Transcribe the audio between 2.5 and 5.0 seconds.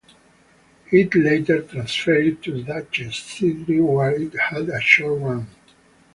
the Duchess Theatre where it had a